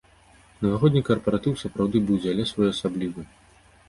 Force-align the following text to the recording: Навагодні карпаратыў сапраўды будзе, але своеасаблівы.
Навагодні 0.61 1.03
карпаратыў 1.09 1.53
сапраўды 1.63 2.01
будзе, 2.07 2.27
але 2.33 2.47
своеасаблівы. 2.53 3.27